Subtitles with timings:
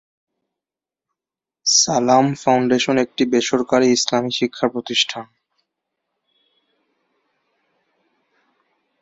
[1.65, 5.25] সালাম ফাউন্ডেশন একটি বেসরকারি ইসলামি শিক্ষা প্রতিষ্ঠান।